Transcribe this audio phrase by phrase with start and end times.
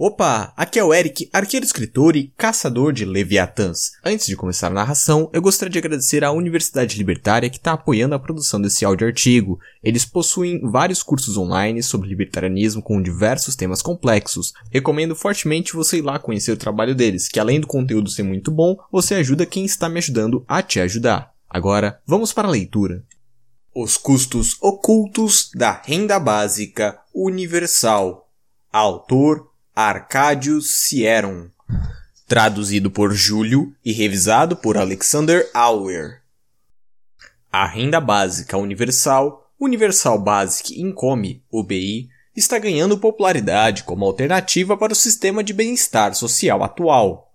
[0.00, 3.90] Opa, aqui é o Eric, arqueiro escritor e caçador de Leviatãs.
[4.04, 8.14] Antes de começar a narração, eu gostaria de agradecer à Universidade Libertária que está apoiando
[8.14, 9.58] a produção desse áudio artigo.
[9.82, 14.52] Eles possuem vários cursos online sobre libertarianismo com diversos temas complexos.
[14.70, 18.52] Recomendo fortemente você ir lá conhecer o trabalho deles, que além do conteúdo ser muito
[18.52, 21.32] bom, você ajuda quem está me ajudando a te ajudar.
[21.50, 23.02] Agora, vamos para a leitura.
[23.74, 28.30] Os custos ocultos da renda básica universal.
[28.72, 29.48] Autor
[29.80, 31.50] Arcádio Sieron.
[32.26, 36.20] Traduzido por Júlio e revisado por Alexander Auer.
[37.52, 44.96] A renda básica universal, Universal Basic Income, UBI, está ganhando popularidade como alternativa para o
[44.96, 47.30] sistema de bem-estar social atual.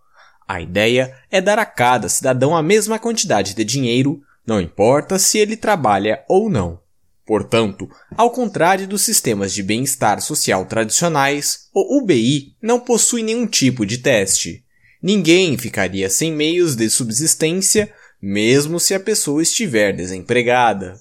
[0.46, 5.38] A ideia é dar a cada cidadão a mesma quantidade de dinheiro, não importa se
[5.38, 6.83] ele trabalha ou não.
[7.26, 13.86] Portanto, ao contrário dos sistemas de bem-estar social tradicionais, o UBI não possui nenhum tipo
[13.86, 14.64] de teste.
[15.02, 21.00] Ninguém ficaria sem meios de subsistência, mesmo se a pessoa estiver desempregada.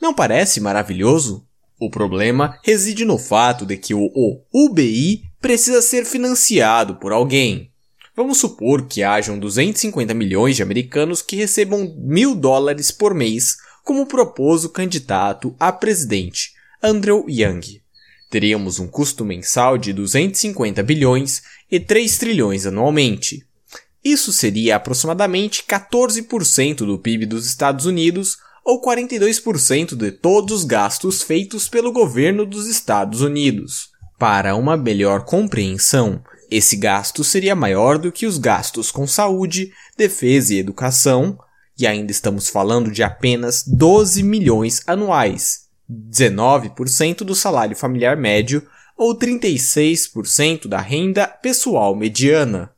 [0.00, 1.46] Não parece maravilhoso?
[1.78, 4.10] O problema reside no fato de que o,
[4.52, 7.70] UBI precisa ser financiado por alguém.
[8.16, 14.04] Vamos supor que hajam 250 milhões de americanos que recebam mil dólares por mês como
[14.04, 16.50] propôs o candidato a presidente,
[16.82, 17.80] Andrew Yang.
[18.28, 23.46] Teríamos um custo mensal de 250 bilhões e 3 trilhões anualmente.
[24.04, 31.22] Isso seria aproximadamente 14% do PIB dos Estados Unidos ou 42% de todos os gastos
[31.22, 33.90] feitos pelo governo dos Estados Unidos.
[34.18, 36.20] Para uma melhor compreensão,
[36.50, 41.38] esse gasto seria maior do que os gastos com saúde, defesa e educação,
[41.78, 49.16] e ainda estamos falando de apenas 12 milhões anuais, 19% do salário familiar médio ou
[49.16, 52.70] 36% da renda pessoal mediana.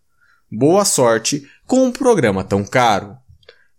[0.50, 3.16] Boa sorte com um programa tão caro.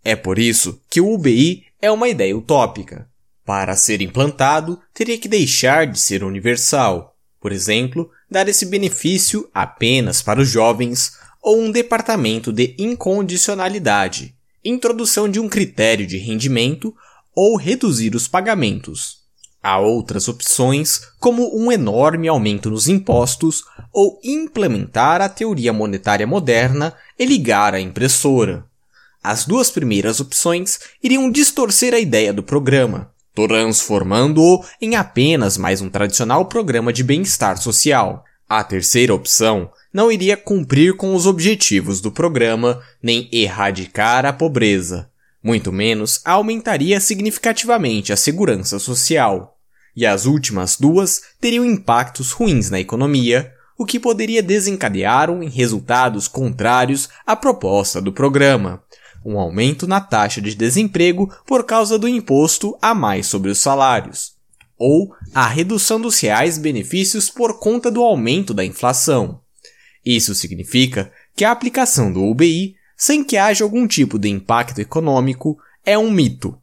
[0.02, 3.06] É por isso que o UBI é uma ideia utópica.
[3.44, 7.16] Para ser implantado, teria que deixar de ser universal.
[7.40, 15.28] Por exemplo, dar esse benefício apenas para os jovens ou um departamento de incondicionalidade, introdução
[15.28, 16.94] de um critério de rendimento
[17.34, 19.20] ou reduzir os pagamentos.
[19.62, 23.62] Há outras opções, como um enorme aumento nos impostos
[23.92, 28.64] ou implementar a teoria monetária moderna e ligar a impressora.
[29.22, 35.90] As duas primeiras opções iriam distorcer a ideia do programa, transformando-o em apenas mais um
[35.90, 38.24] tradicional programa de bem-estar social.
[38.48, 45.10] A terceira opção não iria cumprir com os objetivos do programa nem erradicar a pobreza,
[45.42, 49.56] muito menos aumentaria significativamente a segurança social.
[49.96, 56.28] E as últimas duas teriam impactos ruins na economia, o que poderia desencadear em resultados
[56.28, 58.82] contrários à proposta do programa,
[59.24, 64.32] um aumento na taxa de desemprego por causa do imposto a mais sobre os salários,
[64.78, 69.40] ou a redução dos reais benefícios por conta do aumento da inflação.
[70.04, 75.58] Isso significa que a aplicação do UBI, sem que haja algum tipo de impacto econômico,
[75.84, 76.56] é um mito.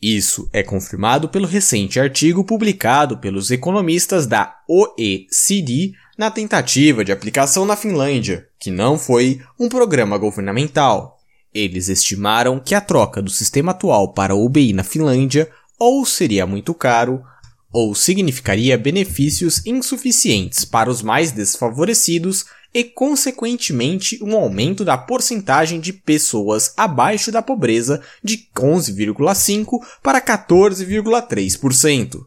[0.00, 7.64] Isso é confirmado pelo recente artigo publicado pelos economistas da OECD na tentativa de aplicação
[7.64, 11.18] na Finlândia, que não foi um programa governamental.
[11.54, 15.48] Eles estimaram que a troca do sistema atual para o UBI na Finlândia
[15.78, 17.22] ou seria muito caro
[17.72, 25.92] ou significaria benefícios insuficientes para os mais desfavorecidos e, consequentemente, um aumento da porcentagem de
[25.92, 32.26] pessoas abaixo da pobreza de 11,5% para 14,3%.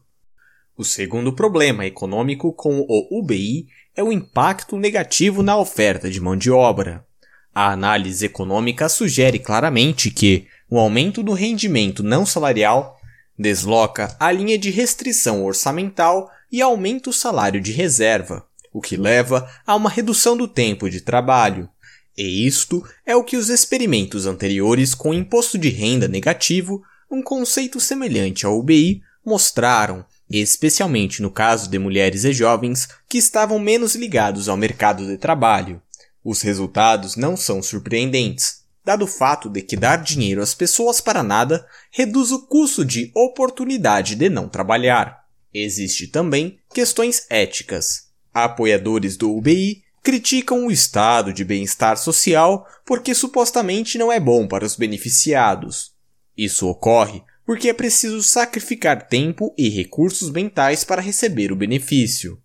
[0.77, 6.35] O segundo problema econômico com o UBI é o impacto negativo na oferta de mão
[6.35, 7.05] de obra.
[7.53, 12.97] A análise econômica sugere claramente que o aumento do rendimento não salarial
[13.39, 18.45] desloca a linha de restrição orçamental e aumenta o salário de reserva,
[18.75, 21.69] o que leva a uma redução do tempo de trabalho.
[22.17, 27.79] E isto é o que os experimentos anteriores com imposto de renda negativo, um conceito
[27.79, 34.49] semelhante ao UBI, mostraram, especialmente no caso de mulheres e jovens que estavam menos ligados
[34.49, 35.81] ao mercado de trabalho.
[36.21, 41.23] Os resultados não são surpreendentes dado o fato de que dar dinheiro às pessoas para
[41.23, 45.23] nada reduz o custo de oportunidade de não trabalhar.
[45.51, 48.04] Existe também questões éticas.
[48.35, 54.65] Apoiadores do UBI criticam o estado de bem-estar social porque supostamente não é bom para
[54.65, 55.93] os beneficiados.
[56.37, 62.37] Isso ocorre porque é preciso sacrificar tempo e recursos mentais para receber o benefício.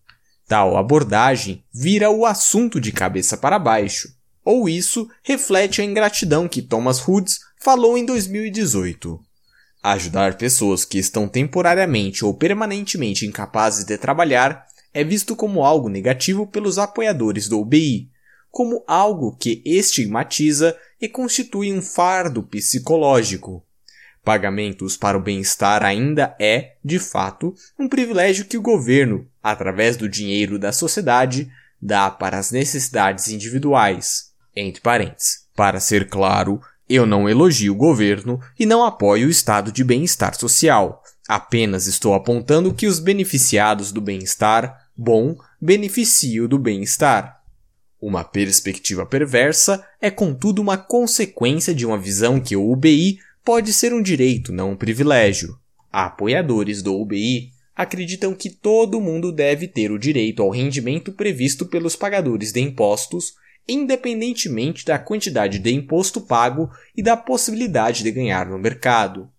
[0.47, 4.15] Tal abordagem vira o assunto de cabeça para baixo,
[4.45, 9.21] ou isso reflete a ingratidão que Thomas Hoods falou em 2018.
[9.83, 16.47] Ajudar pessoas que estão temporariamente ou permanentemente incapazes de trabalhar é visto como algo negativo
[16.47, 18.11] pelos apoiadores do UBI,
[18.51, 23.65] como algo que estigmatiza e constitui um fardo psicológico.
[24.25, 30.09] Pagamentos para o bem-estar ainda é, de fato, um privilégio que o governo, através do
[30.09, 31.51] dinheiro da sociedade,
[31.81, 34.31] dá para as necessidades individuais.
[34.55, 35.47] Entre parênteses.
[35.55, 40.35] Para ser claro, eu não elogio o governo e não apoio o estado de bem-estar
[40.35, 41.03] social.
[41.29, 47.43] Apenas estou apontando que os beneficiados do bem-estar bom beneficiam do bem-estar.
[47.99, 53.95] Uma perspectiva perversa é, contudo, uma consequência de uma visão que o UBI pode ser
[53.95, 55.59] um direito, não um privilégio.
[55.91, 61.97] Apoiadores do UBI acreditam que todo mundo deve ter o direito ao rendimento previsto pelos
[61.97, 63.33] pagadores de impostos,
[63.67, 69.31] independentemente da quantidade de imposto pago e da possibilidade de ganhar no mercado.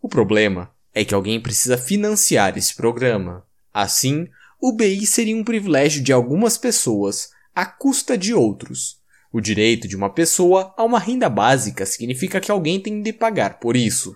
[0.00, 3.44] O problema é que alguém precisa financiar esse programa.
[3.74, 4.28] Assim,
[4.64, 8.96] o BI seria um privilégio de algumas pessoas à custa de outros.
[9.32, 13.58] O direito de uma pessoa a uma renda básica significa que alguém tem de pagar
[13.58, 14.14] por isso.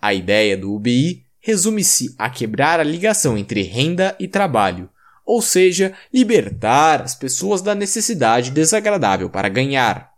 [0.00, 4.88] A ideia do UBI resume-se a quebrar a ligação entre renda e trabalho,
[5.22, 10.10] ou seja, libertar as pessoas da necessidade desagradável para ganhar.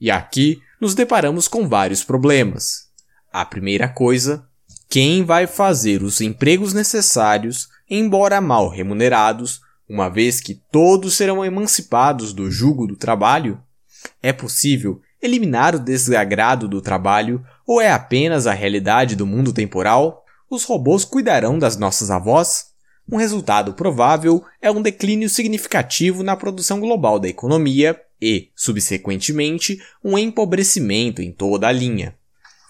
[0.00, 2.90] E aqui nos deparamos com vários problemas.
[3.32, 4.46] A primeira coisa,
[4.88, 12.32] quem vai fazer os empregos necessários, embora mal remunerados, uma vez que todos serão emancipados
[12.32, 13.60] do jugo do trabalho?
[14.22, 20.24] É possível eliminar o desagrado do trabalho ou é apenas a realidade do mundo temporal?
[20.50, 22.66] Os robôs cuidarão das nossas avós?
[23.10, 30.16] Um resultado provável é um declínio significativo na produção global da economia e, subsequentemente, um
[30.16, 32.14] empobrecimento em toda a linha.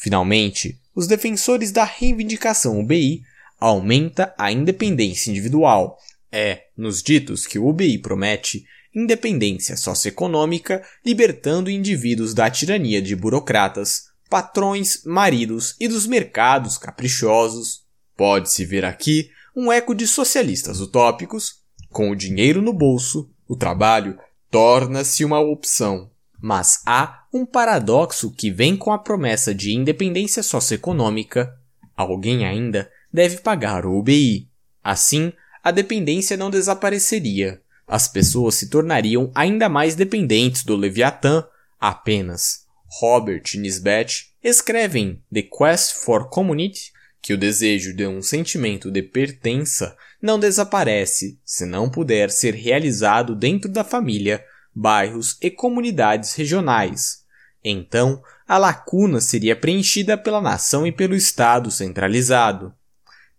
[0.01, 3.23] Finalmente, os defensores da reivindicação UBI
[3.59, 5.99] aumenta a independência individual,
[6.31, 8.65] é, nos ditos que o UBI promete,
[8.95, 17.85] independência socioeconômica, libertando indivíduos da tirania de burocratas, patrões, maridos e dos mercados caprichosos.
[18.17, 21.63] Pode-se ver aqui um eco de socialistas utópicos.
[21.91, 24.19] Com o dinheiro no bolso, o trabalho
[24.51, 26.11] torna-se uma opção.
[26.41, 31.57] Mas há um paradoxo que vem com a promessa de independência socioeconômica.
[31.97, 34.51] Alguém ainda deve pagar o UBI.
[34.83, 35.33] Assim,
[35.63, 37.63] a dependência não desapareceria.
[37.87, 41.47] As pessoas se tornariam ainda mais dependentes do Leviatã
[41.79, 42.65] apenas.
[43.01, 49.01] Robert Nisbet escreve em The Quest for Community que o desejo de um sentimento de
[49.01, 54.45] pertença não desaparece se não puder ser realizado dentro da família,
[54.75, 57.23] bairros e comunidades regionais.
[57.63, 62.75] Então, a lacuna seria preenchida pela nação e pelo Estado centralizado.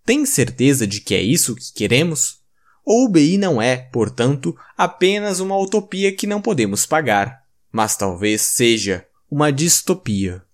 [0.05, 2.39] Tem certeza de que é isso que queremos?
[2.85, 7.41] O UBI não é, portanto, apenas uma utopia que não podemos pagar,
[7.71, 10.44] mas talvez seja uma distopia.